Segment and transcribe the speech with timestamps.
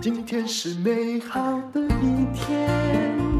[0.00, 2.68] 今天是美好的一天。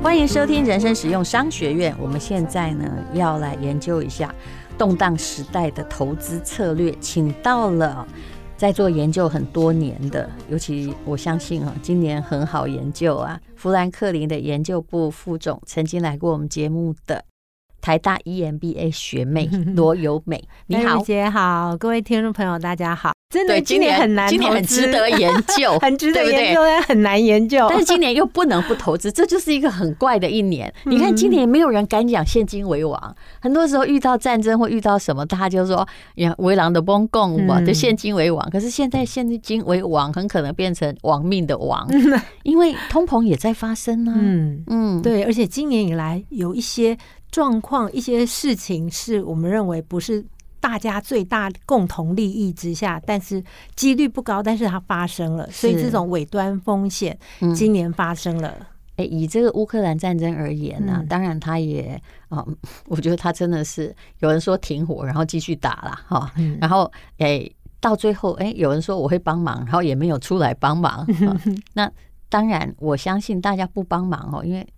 [0.01, 1.95] 欢迎收听人生实用商学院。
[2.01, 4.33] 我们现在呢要来研究一下
[4.77, 8.07] 动荡时代的投资策略，请到了
[8.57, 17.25] 在做研究很多年的，尤其我相信啊，今年很好研究啊，富兰克林的研究部副总，曾经来过我们节目的。
[17.81, 23.13] 台大 EMBA 学妹罗友美，你好，姐好，各位听众朋友，大家好。
[23.31, 27.67] 真的，今年很难，今年很值得研究， 很值得研究，很难研究。
[27.69, 30.73] 但是今年又不能不投资，这就是一个很怪的一年。
[30.87, 38.49] 你看，今年没有人敢讲现金为王，很多时候遇到战争或遇到什么，大家就说呀，为狼的崩共，我的现金为王。
[38.51, 41.87] 可是现在现金为王，很可能变成亡命的王，
[42.45, 44.15] 因为通膨也在发生呢。
[44.17, 46.97] 嗯嗯，对，而且今年以来有一些。
[47.31, 50.25] 状况一些事情是我们认为不是
[50.69, 53.43] 大家最大共同利益之下，但是
[53.75, 57.19] 几率不高，但是它发生了，所以这种尾端风险
[57.57, 58.55] 今年发生了。
[58.97, 62.45] 哎、以这个乌克兰战争而言呢、啊，当然它也啊，
[62.85, 66.31] 我觉得它真的是有人说停火，然后继续打了哈，
[66.61, 66.85] 然后
[67.17, 71.07] 哎、欸、到最后哎、欸、有人说我会帮忙，然后也没有出来帮忙。
[71.73, 71.91] 那
[72.29, 74.69] 当然我相信大家不帮忙哦，因为。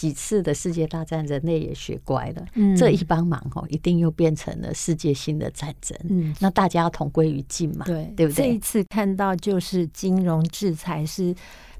[0.00, 2.46] 几次的世界大战，人类也学乖了。
[2.54, 5.94] 嗯，这一帮忙哦，一定又变成了世界性的战争。
[6.08, 7.84] 嗯，那大家要同归于尽嘛？
[7.84, 8.46] 对，对不对？
[8.46, 11.34] 这一次看到就是金融制裁是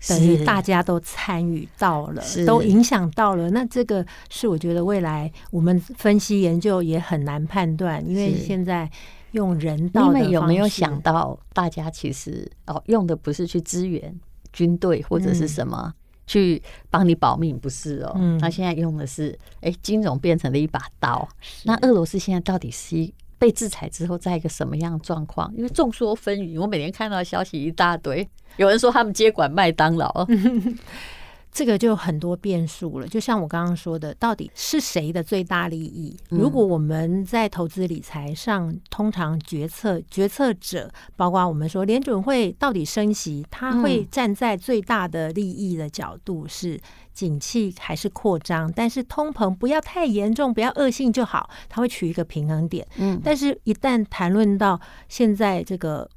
[0.07, 3.49] 等于大家都参与到了，都影响到了。
[3.53, 8.91] 那这个是我觉得未来我们分析研究也很难判断，因为现在
[9.31, 10.19] 用人道的。
[10.19, 14.15] 你们有没有想到，大家其实哦，用的不是去支援
[14.53, 15.95] 军队或者是什么？
[16.31, 21.29] 去帮你保命不是哦，他现在用的是哎，金融变成了一把刀。
[21.65, 25.53] 那俄罗斯现在到底是被制裁之后在一个什么样的状况？
[25.57, 30.25] 因为众说纷纭，我每天看到消息一大堆，有人说他们接管麦当劳。
[31.53, 36.17] 这个就很多变数了，就像我刚刚说的，到底是谁的最大利益？
[36.29, 46.81] 如果我们在投资理财上，通常决策决策者，包括我们说联准会到底升息，他会站在最大的利益的角度，是
[47.13, 48.73] 景气还是扩张？
[48.73, 52.87] 但是通膨不要太严重，不要恶性就好，他会取一个平衡点。
[52.97, 56.09] 嗯，但是一旦谈论到现在这个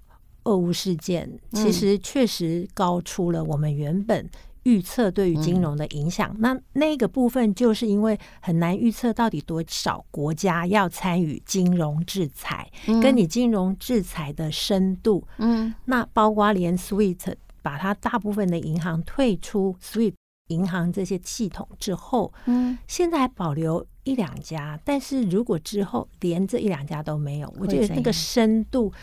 [0.44, 4.30] 俄乌事件，其实确实高出了我们原本。
[4.64, 20.14] 预测对于金融的影响，嗯、那那个部分就是因为很难预测到底多少国家要参与金融制裁，嗯、跟你金融制裁的深度，嗯，那包括连 SWIFT 把它大部分的银行退出 SWIFT
[20.48, 28.94] 银行这些系统之后，嗯，现在还保留一两家，但是如果之后连这一两家都没有，我觉得那个深度，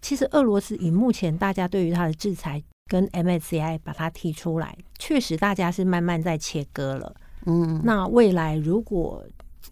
[0.00, 2.62] 其实俄罗斯以目前大家对于它的制裁。
[2.88, 7.14] 跟 MSCI 把它提出来，确实大家是慢慢在切割了。
[7.46, 9.24] 嗯，那未来如果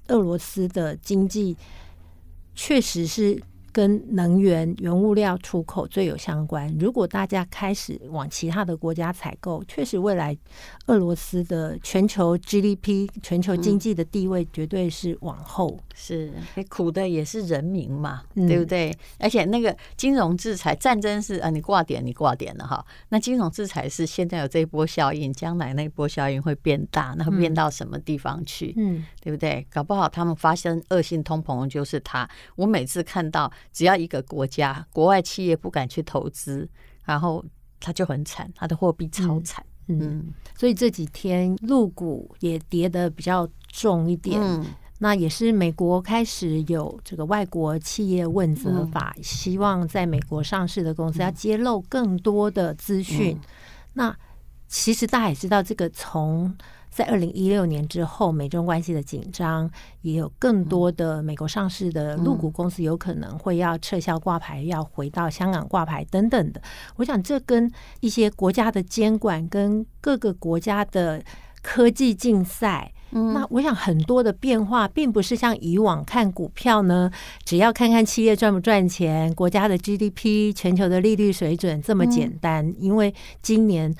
[0.08, 1.56] 俄罗斯的经济
[2.54, 3.42] 确实是。
[3.74, 6.72] 跟能源原物料出口最有相关。
[6.78, 10.36] 如果大家开始往其他的国家采购，确实未来
[10.86, 15.76] 俄罗斯的全球 GDP、全球经济的地位绝对是往后。
[15.92, 16.32] 是，
[16.68, 18.96] 苦的也是人民嘛，对不对？
[19.18, 22.84] 而且那个金融制裁、战争是啊，你挂点，你挂点了哈。
[23.08, 28.72] 那金融制裁是现在有这一波效应，将来那一波效应会变大，那会变到什么地方去？
[28.76, 29.66] 嗯，对不对？
[29.72, 32.28] 搞不好他们发生恶性通膨就是他。
[32.54, 33.50] 我每次看到。
[33.72, 36.69] 只要一个国家国外企业不敢去投资，
[37.04, 37.44] 然后
[37.80, 39.64] 他就很惨，他的货币超惨。
[39.88, 44.41] 嗯，嗯，所以这几天陆股也跌得比较重一点。
[44.41, 44.64] 嗯，
[44.98, 53.36] 那也是美国开始有这个外国企业问责法，嗯，希望在美国上市的公司要揭露更多的资讯。
[53.36, 53.48] 嗯，
[53.92, 54.16] 那
[54.66, 56.56] 其实大家也知道，这个从
[56.94, 59.69] 在二零一六年之后，美中关系的紧张，
[60.03, 66.62] 也有更多的美国上市的陆股公司有可能会要撤销挂牌，要回到香港挂牌等等的。
[66.94, 67.69] 我想，这跟
[67.99, 71.20] 一些国家的监管，跟各个国家的
[71.62, 77.11] 科技竞赛，那我想很多的变化，并不是像以往看股票呢，
[77.44, 82.73] 只要看看企业赚不赚钱，国家的 GDP、全球的利率水准这么简单。
[82.79, 83.12] 因为
[83.43, 83.93] 今年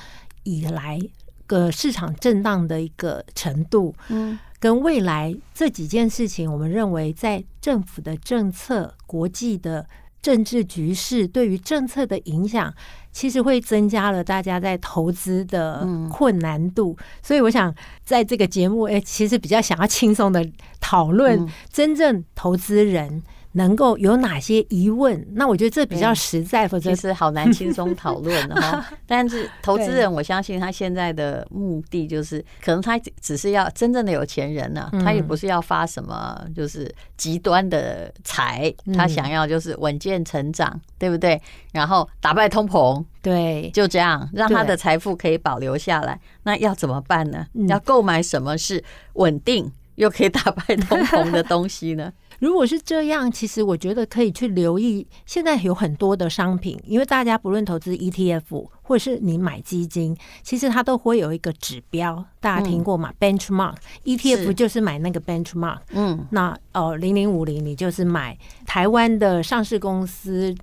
[0.45, 1.01] 以来。
[1.47, 9.87] 个市场震荡的一个程度，嗯，跟未来这几件事情，我们认为在政府的政策、国际的
[10.23, 12.73] 政治局势对于政策的影响，
[13.13, 16.97] 其实会增加了大家在投资的困难度。
[17.23, 20.47] 所以，我想在这个节目，哎，其实比较想要轻松的
[20.81, 23.23] 讨论真正投资人。
[23.55, 25.27] 能够有哪些疑问？
[25.33, 28.85] 那我觉得这比较实在，否则其实好难轻松讨论哈。
[29.07, 41.41] 但是投资人，我相信他现在的目的就是，可能他只是要真正的有钱人呢，他也不是要发什么就是极端的财，他想要就是稳健成长，对不对？
[41.73, 46.21] 然后打败通膨，对，就这样让他的财富可以保留下来。
[46.43, 47.47] 那要怎么办呢？
[47.69, 52.13] 要购买什么是稳定又可以打败通膨的东西呢？
[52.41, 63.13] 如果是这样，其实我觉得可以去留意，现在有很多的商品，因为大家不论投资 ETF 或者是你买基金，其实它都会有一个指标，大家听过吗？
[63.21, 63.75] 嗯，Benchmark。
[64.05, 70.55] ETF 就是买那个 Benchmark，嗯，那哦零零五零你就是买台湾的上市公司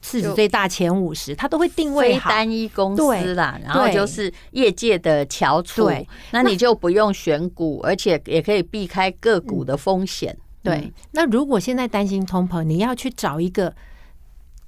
[0.00, 2.30] 市值最大前五十，它都会定位好。
[2.30, 5.90] 单一公司啦，然后就是业界的翘楚，
[6.30, 10.36] 那你就不用选股，而且也可以避开个股的风险。
[10.68, 13.74] 对，那如果现在担心通膨，你要去找一个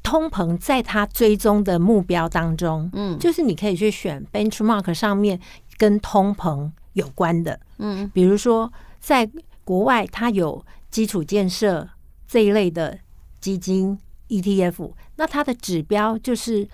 [0.02, 5.38] 通膨在它追踪的目标当中，嗯，就是你可以去选 benchmark 上面
[5.76, 9.30] 跟通膨有关的，嗯，比如说在
[9.64, 11.88] 国外它有基础建设
[12.26, 12.98] 这一类的
[13.40, 13.98] 基金
[14.28, 16.68] ETF，那它的指标就是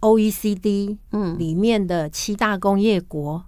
[0.00, 1.38] OECD 嗯。
[1.38, 3.44] 里面的七大工业国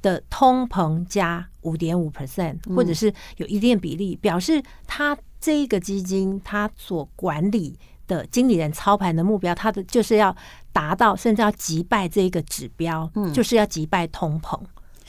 [0.00, 10.34] 的通膨加五点五 percent，或者是有一定比例，表示他这一个基金他所管理的经理人操盘的目标，他的就是要
[10.72, 14.58] 达到，甚至要击败这一个指标，嗯，就是要击败通膨。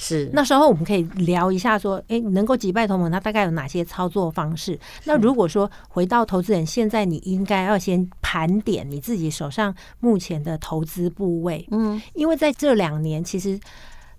[0.01, 4.79] 是那时候我们可以聊一下，说，哎，能够击败通膨，它大概有哪些操作方式？
[5.03, 13.59] 那如果说回到投资人，现在你应该要先盘点你自己手上目前的投资部位，嗯，因为在这两年其实。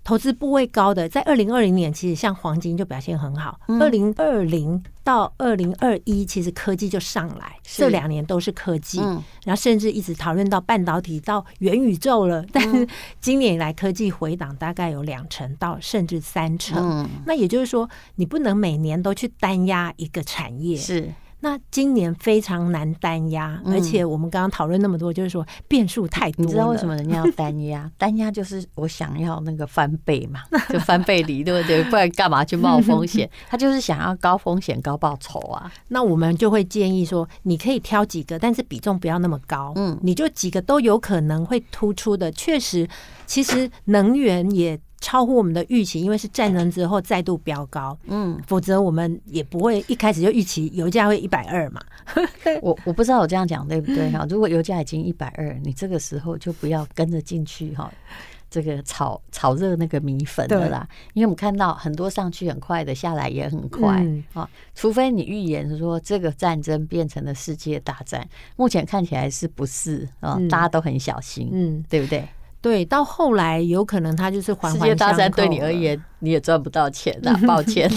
[0.03, 3.59] 投资部位高的，在二零二零年，其实像黄金就表现很好。
[3.79, 8.99] 二零二零到二零二一，其实科技就上来，这两年都是科技，
[9.43, 12.43] 然后甚至一直讨论到半导体到元宇宙了。
[12.51, 12.87] 但是
[13.19, 17.07] 今年以来，科技回档大概有两成到甚至三成。
[17.25, 20.75] 那也就是说，你不能每年都去单压一个产业。
[20.75, 21.13] 是。
[21.41, 26.45] 那今年非常难单压，而且我们刚刚讨论那么多，就是说变数太多。
[26.45, 27.91] 你知道为什么人家要单压？
[27.97, 31.83] 单压就是我想要那个翻倍嘛， 就翻倍离，对不对？
[31.85, 33.29] 不然干嘛去冒风险？
[33.49, 35.71] 他就是想要高风险高报酬啊。
[35.87, 39.73] 那我们就会建议说，你可以挑几个，但是比重不要那么高。
[39.75, 42.31] 嗯，你就几个都有可能会突出的。
[42.31, 42.87] 确实，
[43.25, 44.79] 其实能源也。
[45.01, 51.81] 超乎我们的预期，因为是战争之后再度飙高，嗯，否则我们也不会一开始就预期油价会一百二嘛。
[52.61, 54.25] 我我不知道我这样讲对不对哈？
[54.29, 57.91] 如果油价已经一百二，你这个时候就不要跟着进去哈，
[58.49, 60.87] 这个炒炒热那个米粉了啦。
[61.13, 64.47] 因为我们看到很多上去很快的，下来也很快啊。
[64.75, 70.39] 除非你预言说这个战争变成了世界大战，目前看起来是不是啊？
[70.47, 72.27] 大家都很小心，嗯，对不对？
[72.61, 74.85] 对，到后来有可能它就是环环相扣。
[74.85, 77.89] 世界大战对你而言，你也赚不到钱的，抱歉。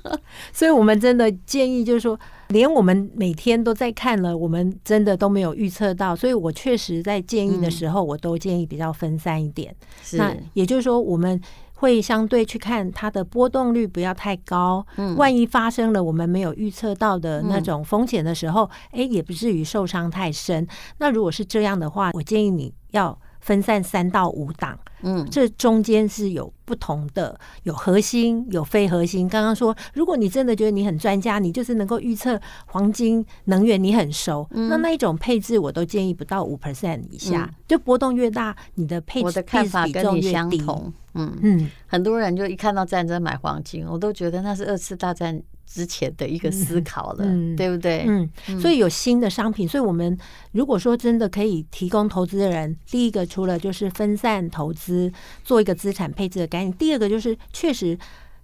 [0.52, 6.14] 所以我们真的建议，就是说，连我们每天都在看了，我们真的都没有预测到。
[6.14, 9.74] 所以我确实在建议的时候，我都建议比较分散一点。
[10.02, 11.40] 是，那也就是说，我们
[11.72, 14.86] 会相对去看它的波动率不要太高。
[14.98, 20.66] 嗯，万一发生了我们没有预测到的那种风险的时候，哎，也不至于受伤太深。
[20.98, 23.18] 那如果是这样的话，我建议你要。
[23.50, 29.28] 分散三到五档，嗯，这中间是有不同的，有核心，有非核心。
[29.28, 37.50] 刚刚说，如果你真的觉得你很专家，你就是能够预测黄金、能源，你很熟，嗯、那那一种配置，我都建议不到五 percent 以下。
[37.50, 40.92] 嗯、就波动越大，你的配置我的看法跟你相同。
[41.14, 45.42] 嗯嗯，很多人就一看到战争买黄金，我都觉得那是二次大战
[45.72, 48.04] 之前的一个思考了，嗯、对不对？
[48.08, 48.28] 嗯，
[48.60, 50.18] 所以有新的商品，所以我们
[50.50, 55.12] 如果说真的可以提供投资的人，第一个除了就是分散投资，
[55.44, 57.96] 做一个资产配置的概念，第二个就是确实。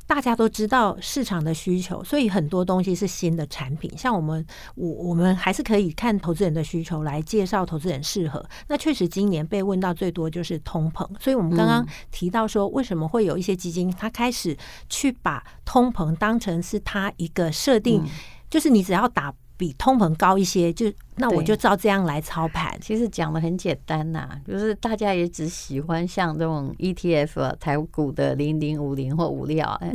[0.07, 3.91] 大家都知道市场的需求，所以很多东西是新的产品。
[3.99, 4.47] 像我们，
[4.77, 8.45] 我我们还是可以看投资人的需求来介绍投资人适合。
[8.69, 14.57] 那确实今年被问到最多就是通膨，所以我们刚刚提到说，为什么会有一些基金，它开始
[14.89, 18.05] 去把通膨当成是它一个设定，
[18.49, 20.93] 就是你只要打比通膨高一些就。
[21.19, 22.79] 那我就照这样来操盘。
[22.79, 29.91] 其实讲的很简单呐、啊，就是大家也只喜欢像这种 ETF、啊、台股的零零五零或五六，哎，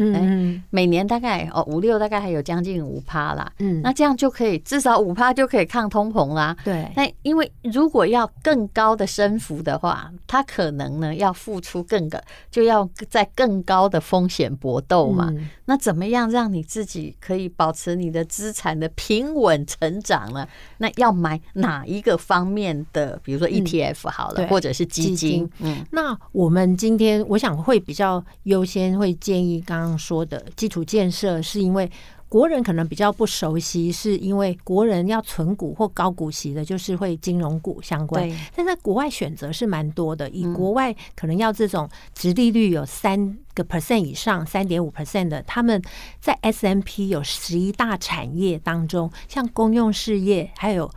[0.71, 3.51] 每年大概哦五六大概还有将近五趴啦。
[3.59, 6.57] 嗯，那这样就可以至少五趴就可以抗通膨啦。
[6.63, 6.91] 对。
[6.95, 15.31] 那因为如果要更高的升幅的话，它可能呢要付出更个，就要在更高的风险搏斗嘛。
[15.71, 19.65] 那怎么样让你自己可以保持你的资产的平稳？
[19.65, 20.45] 成长呢？
[20.79, 23.17] 那要买哪一个方面的？
[23.23, 25.49] 比如说 ETF 好了，嗯、或者是基金，基金。
[25.59, 31.89] 嗯，那我们今天我想会比较优先会建议刚刚说的基础建设，是因为。
[32.31, 38.25] 国人可能比较不熟悉，是因为国人要存股或高股息的，就是会金融股相关。
[38.55, 45.81] 但在国外选择是蛮多的，以国外可能要这种殖利率有三个 percent 以上，三点五 percent 的，他们
[46.21, 50.89] 在 S M P 有十一大产业当中，像公用事业还有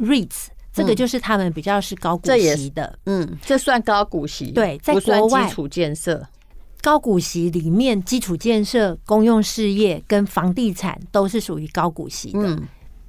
[0.00, 2.98] REITs，这个就是他们比较是高股息的。
[3.06, 6.26] 嗯，这算高股息，对，在国外基础建设。
[6.82, 12.40] 高股息里面，基础建设、公用事业跟房地产都是属于高股息的。
[12.42, 12.62] 嗯，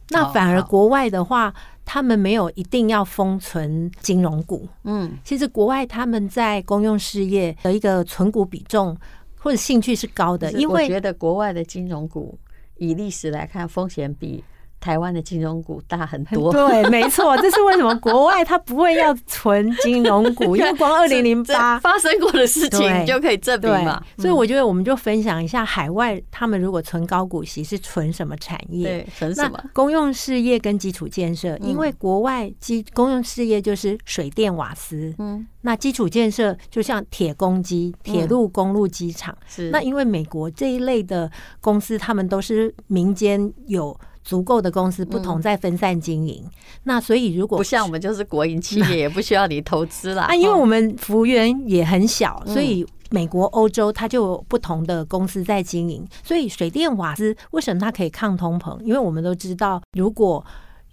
[0.10, 1.54] 那反而国外的话，
[1.86, 4.68] 他们没有一定要封存金融股。
[4.84, 8.98] 嗯，其实国外他们在公用事业的一个存股比重
[9.38, 12.38] 或者兴趣是高的，因为我觉得国外的金融股
[12.78, 14.44] 以历史来看，风险比。
[14.80, 24.02] 台湾的金融股大很多，对， 没错，这是为什么国外它不会要存金融股， 因为光二零零八发生过的事情就可以证明嘛。
[24.18, 28.88] 所以我觉得我们就分享一下海外他们如果存高股息是存什么产业？
[28.88, 29.60] 对，存什么？
[29.74, 41.30] 公用事业跟基础建设，因为国外基公用事业就是水电瓦斯，嗯，那基础建设就像铁公机、铁路、公路、机场，是那因为美国这一类的
[41.60, 43.98] 公司，他们都是民间有。
[44.28, 46.52] 足够的公司不同在分散经营，嗯、
[46.84, 50.24] 那所以如果不像我们就是国营企业，也不需要你投资啦。
[50.24, 56.06] 啊，因为我们幅员也很小，所以美国、欧洲它就有不同的公司在经营。
[56.26, 58.78] 所以水电瓦斯为什么它可以抗通膨？
[58.82, 60.46] 因为我们都知道，如果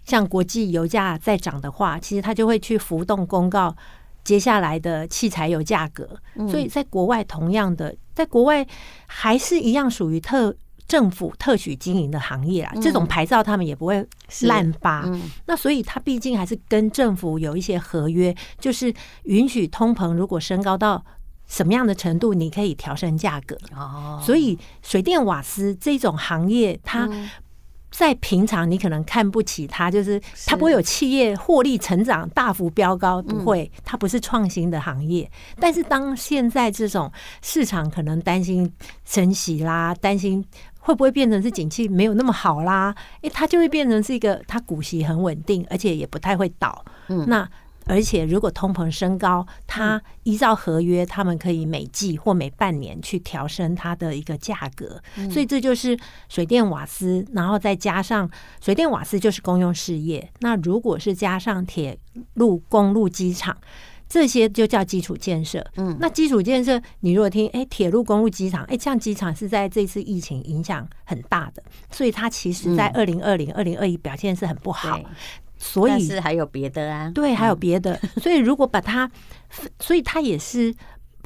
[0.04, 3.74] 像国际油价在涨的话，其实它就会去浮动公告
[4.22, 6.08] 接下来的汽柴油价格。
[6.48, 8.64] 所以在国外，同样的，在国外
[9.08, 10.54] 还是一样属于特。
[10.86, 14.06] 政府特许经营的行业啊，这种牌照他们也不会
[14.42, 15.02] 滥发。
[15.06, 18.92] 嗯、那所以他毕竟还是跟政府有一些合约，就是
[19.24, 21.02] 允许通膨如果升高到
[21.46, 23.56] 什么样的程度，你可以调升价格。
[23.74, 27.08] 哦，所以水电瓦斯这种行业，它
[27.90, 35.30] 在平常你可能看不起它，就是它不会有企业获利成长大幅飙高，不会，它不是创新的行业。
[35.60, 37.10] 但是当现在这种
[37.40, 38.70] 市场可能担心
[39.04, 40.44] 升息啦，担心。
[40.84, 42.94] 会不会变成是景气没有那么好啦？
[43.22, 46.84] 诶，它就会变成是一个，它股息很稳定，而且也不太会倒。
[47.08, 47.48] 嗯，那
[47.86, 55.02] 而且如果通膨升高，它依照合约，他们可以每季或每半年去调升它的一个价格。
[55.30, 55.98] 所以这就是
[56.28, 60.30] 水电瓦斯，然后再加上水电瓦斯就是公用事业。
[60.40, 61.98] 那如果是加上铁
[62.34, 63.56] 路、公路、机场。
[64.08, 65.64] 这些就叫基础建设。
[65.76, 75.00] 嗯，那基础建设，你如果听，哎，铁路、公路、机场，哎，像机场是在这次疫情影响很大的，所以它其实在二零二零、二零二一表现是很不好。
[75.56, 77.98] 所以是还有别的啊，对，还有别的。
[78.20, 79.10] 所以如果把它，
[79.80, 80.74] 所以它也是。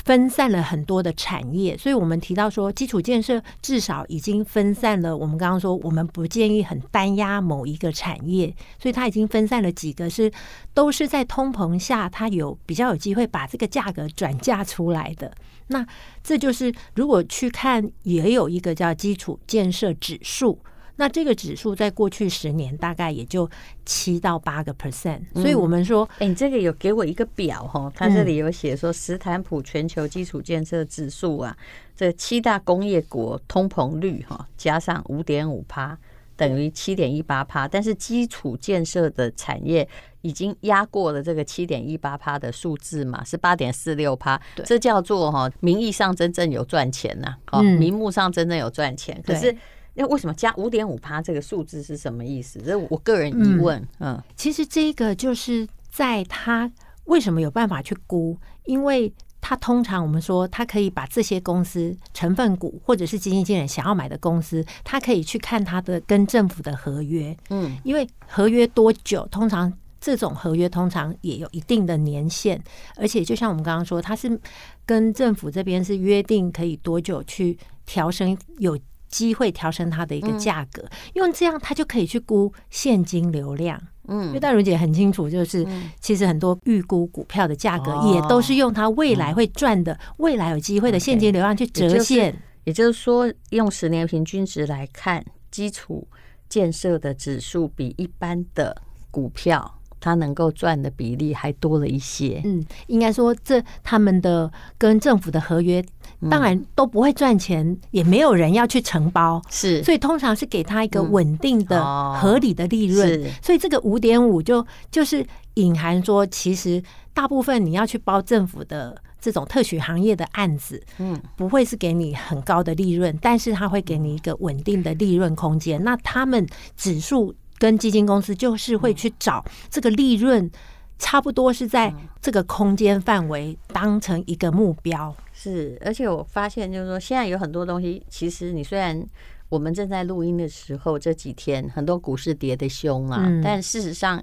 [0.08, 5.14] 分散了很多的产业，所以我们提到说，基础建设至少已经分散了。
[5.14, 8.46] 我们刚刚说，我们不建议很单压某一个产业，
[8.78, 10.32] 所以它已经分散了几个是
[10.72, 15.30] 都是在通膨下，它有比较有机会把这个价格转嫁出来的。
[15.66, 15.86] 那
[16.24, 20.58] 这就是如果去看，也有一个叫基础建设指数。
[21.00, 23.48] 那这个指数在过去十年大概也就
[23.86, 31.56] 七到八个 percent，所以我们说，哎，你这个有给我一个表哈，它这里有写说，斯坦普全球基础建设指数啊，
[31.96, 35.96] 这七大工业国通膨率哈加上五点五趴
[36.36, 39.88] 等于七点一八趴，但是基础建设的产业
[40.22, 49.56] 已经压过了这个七点一八趴的数字嘛，是八点四六趴，这叫做哈名义上真正有赚钱呐，哦，名目上真正有赚钱，可是。
[50.00, 52.60] 那为什么加五点五趴这个数字是什么意思？
[52.60, 53.84] 这是我个人疑问。
[53.98, 56.70] 嗯，其实这个就是在他
[57.06, 67.36] 为什么有办法去估，因为他通常我们说他可以把这些公司成分股或者是基金经理想要买的公司，他可以去看他的跟政府的合约。
[67.50, 72.62] 嗯，因为合约多久，通常这种合约通常也有一定的年限，
[72.94, 74.40] 而且就像我们刚刚说，他是
[74.86, 78.78] 跟政府这边是约定可以多久去调升有。
[79.08, 80.84] 机会调升它的一个价格，
[81.14, 83.80] 因为这样它就可以去估现金流量。
[84.10, 85.66] 嗯，因为戴如姐很清楚，就是
[86.00, 92.34] 其实很多预估股票的价格也都是用它未来会赚的、未来有机会的现金流量去折现。
[92.64, 96.06] 也就是说，用十年平均值来看，基础
[96.48, 102.40] 建设的指数比一般的股票他能够赚的比例还多了一些。
[102.44, 105.84] 嗯，应该说这他们的跟政府的合约，
[106.30, 113.30] 当然都不会赚钱，嗯、也没有人要去承包，是，所以通常是给他一个稳定的、合理的利润。
[113.42, 119.02] 所以这个五点五就就是隐含说，其实大部分你要去包政府的。
[119.20, 125.82] 这种特许行业的案子，嗯，不会是给你很高的利润，但是它会给你一个稳定的利润空间。
[125.82, 130.50] 那他们指数跟基金公司就是会去找这个利润
[130.98, 135.14] 差不多是在这个空间范围当成一个目标。
[135.32, 139.04] 是，而且我发现就是说，现在有很多东西，其实你虽然
[139.48, 144.22] 我们正在录音的时候这几天很多股市跌的凶啊，但事实上。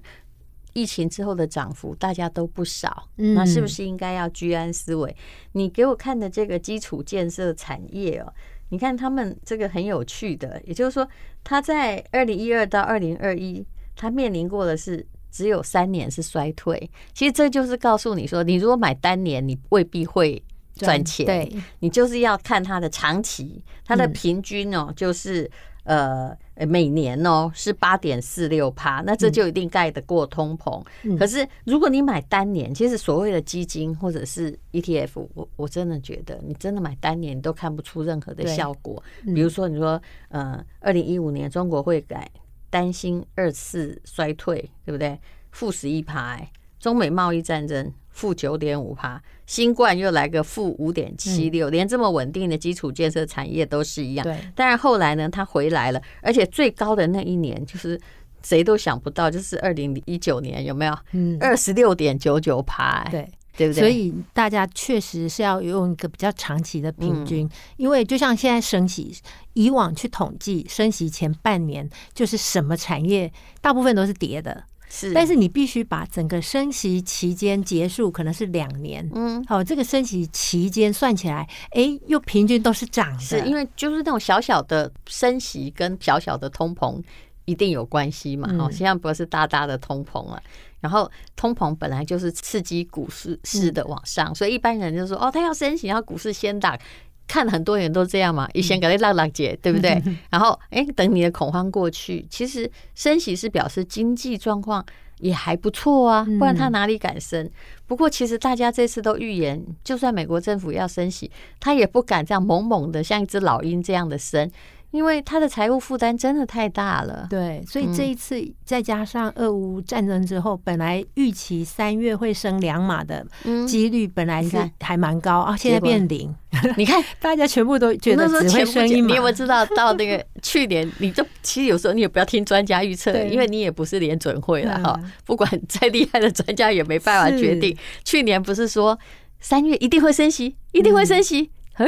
[0.77, 5.15] 疫情之后的涨幅大家都不少，那是不是应该要居安思危？
[5.53, 8.33] 你给我看的这个基础建设产业哦，
[8.75, 11.07] 你看他们这个很有趣的，也就是说，
[11.45, 13.65] 他在二零一二到二零二一，
[13.95, 16.91] 他面临过的是只有三年是衰退。
[17.13, 20.43] 其实这就是告诉你说，你如果买单年，你未必会
[20.75, 21.25] 赚钱。
[21.25, 25.49] 对，你就是要看它的长期，它的平均哦，就是。
[25.85, 26.37] 呃，
[26.67, 30.83] 每年哦是八点四六趴，那这就一定盖得过通膨。
[31.03, 39.01] 嗯、可是如果你买单年，其实所谓的基金或者是 ETF，我我真的觉得你真的买单年，你都看不出任何的效果。
[39.25, 42.29] 嗯、比如说你说，呃，二零一五年中国会改，
[42.69, 45.19] 担心二次衰退，对不对？
[45.51, 46.39] 负十一趴，
[46.79, 47.93] 中美贸易战争。
[48.15, 54.23] 负九点五趴，新冠又来个负五点七六，连这么稳定的基础建设产业都是一样。
[54.23, 57.99] 对，但是后来呢，它回来了，而且最高的那一年，就是
[58.41, 60.97] 谁都想不到，就是二零一九年，有没有？
[61.11, 63.81] 嗯，二十六点九九趴，对，对不对？
[63.81, 69.13] 所以大家确实是要用一个比较长期的平均，因为就像现在升息，
[69.55, 73.29] 以往去统计升息前半年，就是什么产业
[73.59, 74.63] 大部分都是跌的。
[74.89, 79.07] 是，但是你必须把整个升息期间结束，可能是两年。
[79.13, 83.19] 嗯，好，这个升息期间算起来，哎，又平均都是涨的。
[83.19, 87.01] 是因为就是那种小小的升息跟小小的通膨
[87.45, 88.49] 一定有关系嘛？
[88.59, 90.41] 哦，现在不是大大的通膨了。
[90.81, 96.79] 然后通膨本来就是刺激股市市的往上，所以一般人就说哦，他要升息，然后股市先打。
[97.27, 100.01] 看很多人都这样嘛，以前给你浪浪姐，对不对？
[100.29, 104.85] 然后哎，等你的恐慌过去，其实升息是表示经济状况
[105.19, 107.49] 也还不错啊，不然他哪里敢升？
[107.87, 114.49] 不过其实大家这次都预言，就算美国政府要升息，他也不敢这样猛猛的像一只老鹰这样的升。
[114.95, 123.25] 因为他的财务负担真的太大了，对，所以这一次再加上俄乌战争之后，本来预期三月会升两码的
[123.67, 126.33] 几率本来是还蛮高啊，现在变零。
[126.77, 129.07] 你看， 大家全部都觉得只会升一码。
[129.07, 134.97] 你有没有知道 到那个去年，你就其实有时候你也不要听专家预测，因为你也不是联准会了哈。
[135.25, 137.75] 不管 再厉害的专家也没办法决定。
[138.05, 138.97] 去年不是说
[139.41, 141.85] 三月一定会升息，一定会升息，嗯。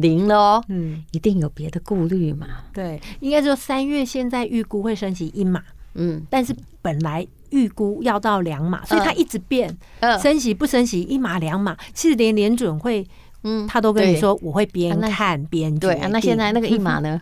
[0.00, 2.46] 零了哦，嗯，一定有别的顾虑嘛？
[2.72, 5.62] 对，应该说三月现在预估会升息一码，
[5.94, 13.06] 嗯，但是本来预估要到两码，所以它一直变，嗯，升息不升息一码两码，其实连联准会，
[13.42, 16.00] 嗯，他都跟你说我会边看边决定。
[16.00, 17.20] 对，那现在那个一码呢？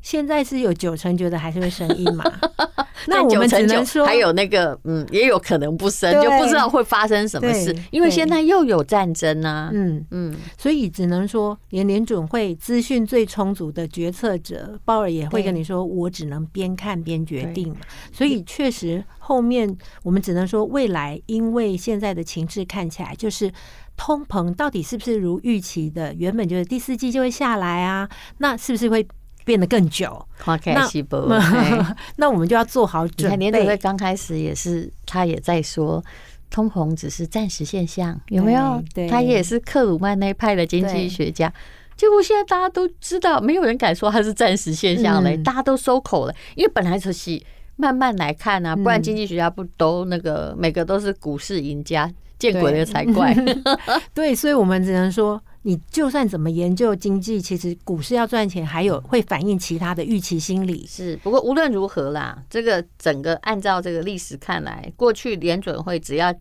[0.00, 2.24] 现在是有九成觉得还是会生一码，
[3.06, 10.04] 那我们只能说还有那个嗯，也有可能不生，就不知道会发生什么事，因为现在又有战争啊，嗯。
[10.10, 17.74] 嗯，所以只能说连联准会资讯最充足的决策者鲍尔也会跟你说，我只能边看边决定。
[18.12, 23.52] 所以确实后面我们只能说未来，因为现在的情势看起来就是
[23.96, 29.06] 通膨到底是不是如预期的，原本就是第四季就会下来啊，那是不是会？
[29.50, 33.36] 变得更久，那 那我们就要做好准备。
[33.36, 36.00] 联准会刚开始也是，他也在说
[36.48, 38.80] 通膨只是暂时现象，有没有？
[39.08, 41.52] 他也是克鲁曼那一派的经济学家。
[41.96, 46.34] 结果现在大家都知道，没有人敢说它是暂时现象了，大家都收口了。
[46.54, 47.42] 因为本来就是
[47.74, 52.08] 慢慢来看啊，不然经济学家不都那个每个都是股市赢家，
[52.38, 53.34] 见鬼了才怪。
[54.14, 55.42] 对，所以我们只能说。
[55.62, 60.86] 你就算怎么研究经济，其实股市要赚钱，还有会反映其他的预期心理。
[60.86, 66.34] 是，不过无论如何啦，这个整个按照这个历史看来，过去联准会只要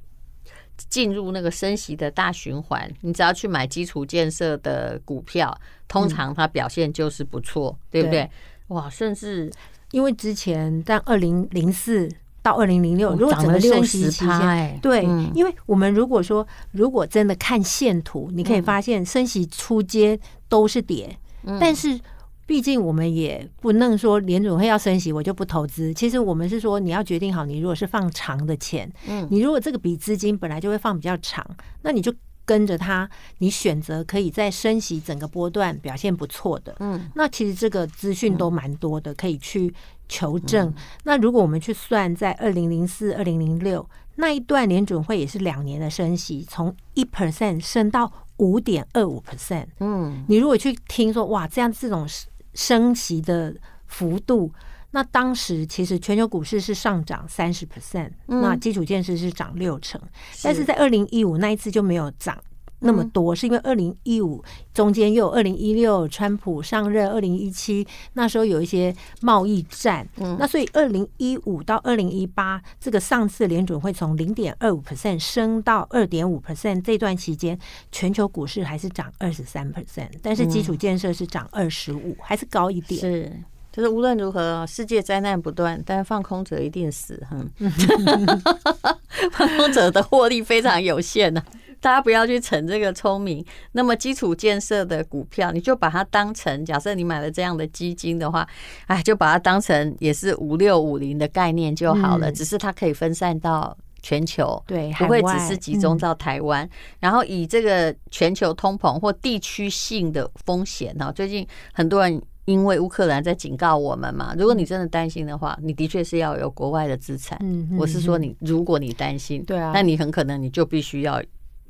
[0.77, 5.53] 进入那个升息的大循环，你只要去买基础建设的股票，
[5.87, 8.23] 通常它表现就是不错，嗯、对不对？
[8.23, 8.29] 对
[8.67, 9.51] 哇，甚至
[9.91, 12.09] 因为之前在二零零四。
[12.49, 15.03] 到二零零六，如果整个升息期间，对，
[15.35, 21.15] 因为我们如果说，如果真的看线图，你可以发现升息出街都是跌，
[21.59, 21.99] 但是
[22.47, 25.93] 毕竟我们也不能说联总会要升息，我就不投资。
[25.93, 31.45] 其实我们是说，你要决定好，你如果是放长的钱，嗯，你如果这个笔资金本来就会放比较长，
[31.83, 32.11] 那你就
[32.49, 33.07] 跟着它，
[33.37, 39.71] 你选择可以在升息整个波段表现不错的，嗯，那其实这个资讯都蛮多的，可以去
[40.07, 40.73] 求证。
[41.03, 52.07] 那如果我们去算，在二零零四、二零零六那一段联准会也是两年的升息，从一 percent 升到五点二五 percent，嗯，你如果去听说哇，这样这种。
[52.55, 54.51] 升息的幅度，
[54.91, 60.01] 那当时其实全球股市是上涨三十 percent，那基础建设是涨六成，
[60.43, 62.37] 但是在二零一五那一次就没有涨。
[62.81, 64.41] 那么多是因为二零一五
[64.73, 77.59] 中间又有二零一六川普上任，二零一七那时候有一些贸易战，嗯，那所以二零一五到二零一八这个上次联准会从零点二五 percent 升到二点五 percent 这段期间，
[77.91, 82.97] 全球股市还是涨二十三 percent，但是基础建设是涨二十五，还是高一点。
[82.97, 83.43] 是，
[83.79, 87.49] 就是无论如何，世界灾难不断，但是放空者一定死，哼，
[89.31, 91.47] 放空者的获利非常有限呢、啊。
[91.79, 93.45] 大家不要去逞这个聪明。
[93.71, 98.45] 那么基础建设的股票，你就把它当成，假设你买了这样的基金的话，
[98.87, 102.29] 哎，就把它当成也是五六五零的概念就好了。
[102.29, 106.69] 只是它可以分散到全球，对，不会只是集中到台湾。
[106.99, 117.39] 然后以这个全球通膨或地区性的风险呢，最近很多人因为乌克兰在警告我们嘛，如果你真的担心的话，你的确是要有国外的资产。
[117.77, 121.21] 我是说你，如果你担心，对啊，那你很可能你就必须要。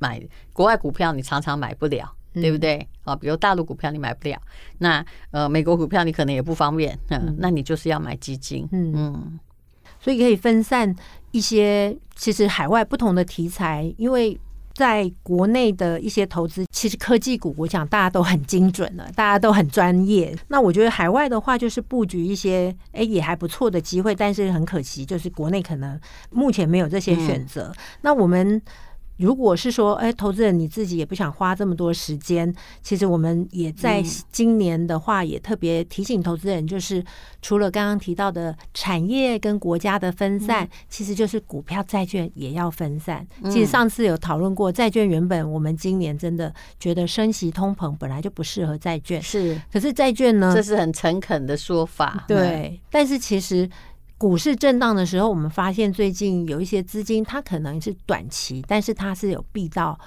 [0.01, 0.17] 买
[0.53, 2.87] 国外股票，你常常买不了，对不对？
[3.03, 4.41] 啊，比如大陆股票你买不了，
[4.77, 9.39] 那呃，美国股票你可能也不方便，嗯，那你就是要买基金，嗯嗯，
[9.99, 10.95] 所以可以分散
[11.31, 14.39] 一些其实海外不同的题材，因为
[14.79, 20.33] 在国内的一些投资，其实科技股我想大家都很精准了，大家都很专业。
[20.47, 27.73] 那我觉得海外的话，就是布局一些哎也还不错的机会，但是很可惜，就是国内可能目前没有这些选择。
[28.03, 28.61] 那我们。
[29.19, 34.01] 如果是说，哎，投资人你自己也不想花这么多时间，其实我们也在
[34.31, 37.03] 今年的话，也特别提醒投资人，就是
[37.41, 43.27] 除了刚刚提到的产业跟国家的分散，其实就是股票、债券也要分散。
[43.45, 53.69] 其实上次有讨论过，债券原本我们今年真的觉得升息通膨本来就不适合债券，是，可是债券呢，这是很诚恳的说法，对，但是其实。
[54.19, 59.97] 股市震荡的时候，我们发现最近有一些资金，它可能是短期，但是它是有避到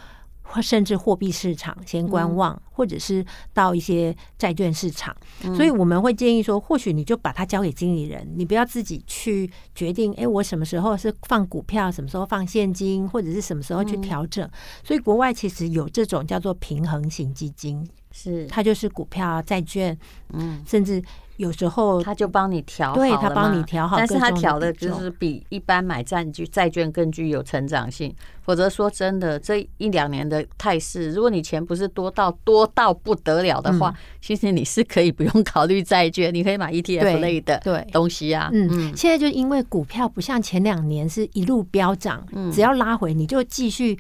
[0.42, 5.16] 或甚至货币市场先观望，或者是到一些债券市场。
[5.56, 10.12] 所以我们会建议说，或许你就把它交给经理人，你不要自己去决定。
[10.12, 14.46] 哎，我什么时候是放股票，什么时候放现金，或者是什么时候去调整。
[14.84, 19.98] 所以国外其实有这种叫做平衡型基金，是它就是股票、债券，
[20.34, 21.02] 嗯，甚至。
[21.36, 28.14] 有时候他就帮你调好，对，他帮你调好，但是他调的就是比一般买债券债券更具有成长性。
[28.42, 38.50] 否则说真的，这一两年的态势，如果你钱不是多到多到不得了的话，嗯、其实你是可以不用考虑债券，你可以买 ETF 类的对东西啊。
[38.52, 43.96] 嗯，嗯现在就因为股票不像前两年是一路飙涨，嗯、只要拉回你就继续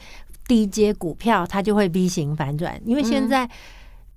[0.46, 3.48] 低接股票，它就会 V 型反转，因为现在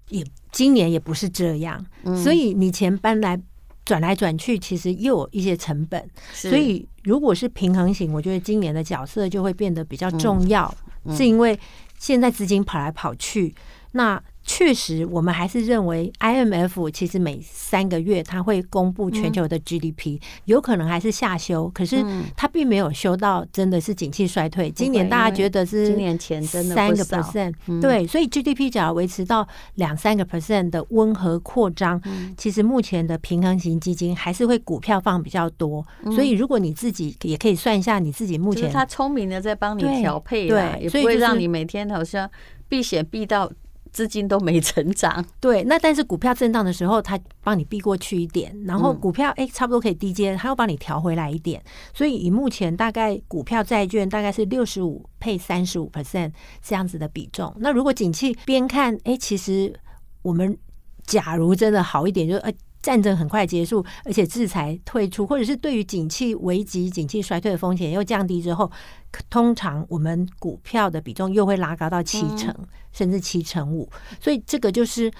[0.10, 0.24] 也。
[0.56, 1.86] 今年也不是这样，
[2.24, 3.38] 所以你钱搬来
[3.84, 6.10] 转来转去，其实又有一些成本。
[6.32, 10.74] 所以如果是平衡型，我觉得今年的角色就会变得比较重要，
[11.10, 11.60] 是因为
[12.00, 13.54] 现在资金跑来跑去，
[13.92, 14.24] 那。
[14.46, 22.06] 确实，我们还是认为 IMF 其实每三个月它会公布全球的 GDP，有可能还是下修，可是
[22.38, 24.70] 它并没有修到真的是景气衰退。
[24.70, 32.00] 今年大家觉得是今年前真的三个 percent，对，所以 GDP 只要维持到两三个 percent 的温和扩张，
[32.38, 35.86] 其实目前的平衡型基金还是会股票放比较多。
[36.14, 42.30] 所以如果你自己也可以算一下你自己目前，他聪明的在帮你调配，对，也不会让你每天好像
[42.70, 43.52] 避险避到。
[43.96, 57.56] 资金都没成长， 对，那但是股票震荡的时候，它帮你避过去一点，然后股票哎、欸，差不多可以低接，它又帮你调回来一点，所以以目前大概股票债券大概是六十五配三十五 percent 这样子的比重。
[57.60, 59.74] 那如果景气边看，哎、欸，其实
[60.24, 60.58] 我们
[61.06, 62.52] 假如真的好一点，就呃。
[62.86, 68.72] 战争很快结束，而且制裁退出，或者是对于景气危机、景气衰退的风险又降低之后，
[69.28, 72.54] 通常我们股票的比重又会拉高到七成，
[72.92, 73.90] 甚至七成五。
[74.22, 75.12] 所以这个就是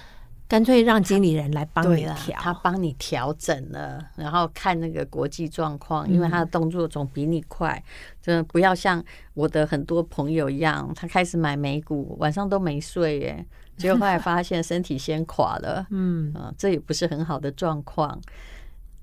[0.48, 7.84] 干脆让经理人来帮你调，他帮你调整了，然后看那个国际状况，因为他的动作总比你快。
[8.22, 13.46] 真的不要像我的很多朋友一样，他开始买美股，晚上都没睡耶，
[13.78, 15.86] 结果后来发现身体先垮了。
[15.92, 18.20] 嗯啊，这也不是很好的状况。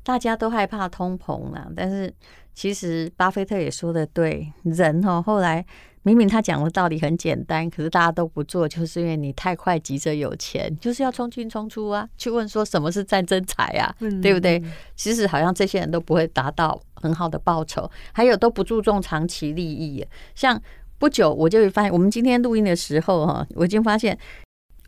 [0.02, 2.12] 大家都害怕通膨了，但是
[2.54, 5.64] 其实巴菲特也说的对，人哦后来。
[6.04, 12.08] 明明他讲的道理很简单，可是大家都不做，就是因为你太快急着有钱，就是要冲进冲出啊！
[12.18, 14.60] 去问说什么是战争财啊，嗯、对不对？
[14.96, 20.04] 其实好像这些人都不会达到很好的报酬，还有都不注重长期利益。
[20.34, 20.60] 像
[20.98, 24.18] 不久我就会发现，我们今天录音的时候哈，我已经发现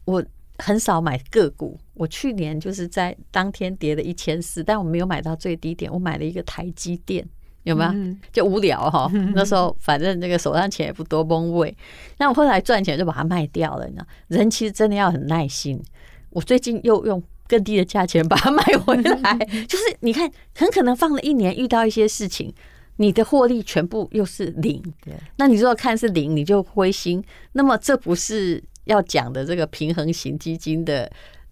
[0.04, 0.24] 我
[0.58, 1.78] 很少买个股。
[1.94, 7.26] 我去年就是在当天跌了一千四，但我没有买到最低点，我买了一个台积电。
[7.62, 7.92] 有没有？
[8.30, 9.10] 就无聊哈。
[9.34, 11.74] 那时候反正那个手上钱也不多，崩位。
[12.18, 13.86] 那我后来赚钱就把它卖掉了。
[13.86, 15.82] 你知道，人其实真的要很耐心。
[16.28, 19.38] 我最近又用更低的价钱把它 买回来。
[19.66, 22.52] 就是你看，很可能放了一年，遇到一些事情，
[22.96, 24.82] 你的获利全部又是零。
[25.36, 27.24] 那你如果看是零，你就灰心。
[27.52, 31.10] 那么这不是要讲的这个平衡型基金的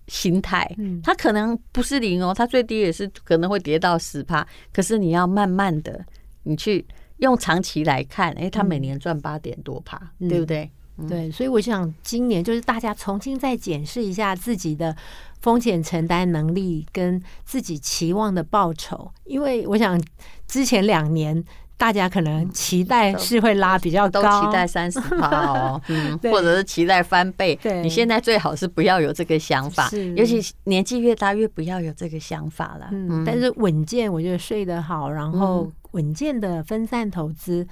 [0.09, 0.69] 心态。
[1.03, 4.47] 它可能不是零哦，它最低也是可能会跌到十趴。
[4.73, 6.05] 可是你要慢慢的。
[6.45, 6.85] 你去
[7.19, 10.69] 用长期来看，哎，它每年赚八点多趴，嗯、对不对？
[10.99, 14.95] 嗯、对，所以我想今年就是大家重新再检视一下自己的
[15.41, 20.03] 风险承担能力跟自己期望的报酬，因为我想
[20.49, 21.43] 之前两年
[21.77, 27.55] 大家可能期待是会拉比较高，都期待三十趴哦， 嗯，或者是期待翻倍。
[27.57, 32.89] 对，你现在最好是不要有这个想法，尤其年纪越大越不要有这个想法了。
[32.93, 35.71] 嗯，但是稳健，我觉得睡得好，然后。
[35.93, 37.69] 稳健的分散投资，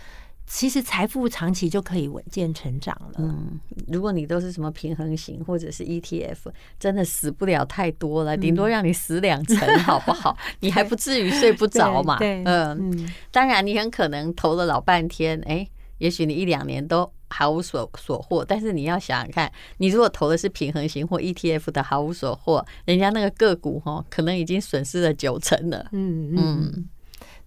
[0.52, 3.14] 其实财富长期就可以稳健成长了。
[3.18, 6.38] 嗯，如果你都是什么平衡型或者是 ETF，
[6.78, 10.36] 真的死不了太多了，顶多让你死两成，好不好？
[10.58, 12.18] 你还不至于睡不着嘛。
[12.20, 15.64] 嗯嗯，当然你很可能投了老半天，哎，
[15.98, 18.44] 也许你一两年都毫无所所获。
[18.44, 25.86] 但是你要想想看，你如果投的是平衡型或 ETF 的毫无所获，人家那个个股哈，可能已经损失了九成了。
[25.92, 26.36] 嗯嗯。
[26.36, 26.88] 嗯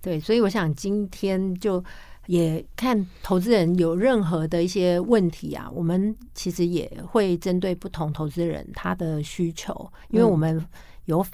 [0.01, 1.81] 对，所以我想今天就
[2.27, 10.65] 也看投资人有任何的一些问题啊，我们其实也会针对不同投资人他的需求，因为我们
[11.05, 11.25] 有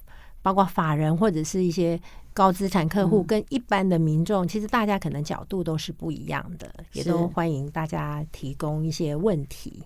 [0.41, 1.99] 包括法人或者是一些
[2.33, 9.83] 高资产客户跟一般的民众，其实大家可能角度都是不一样的，也都欢迎大家提供一些问题。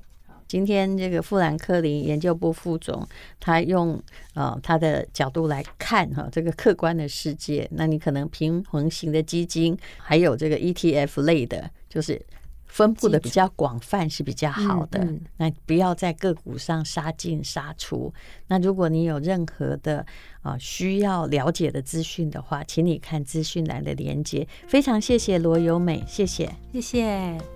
[0.54, 3.04] 今天这个富兰克林研究部副总，
[3.40, 4.00] 他用
[4.36, 7.68] 呃他的角度来看哈这个客观的世界。
[7.72, 12.24] 那你可能平衡型的基金，还有这个 ETF 类的，就是
[12.68, 15.04] 分布的比较广泛是比较好的。
[15.38, 18.14] 那不要在个股上杀进杀出。
[18.46, 20.06] 那如果你有任何的
[20.44, 24.48] 啊需要了解的资讯的话，请你看资讯栏的连接。
[24.68, 27.53] 非常谢谢罗友美，谢谢，谢谢。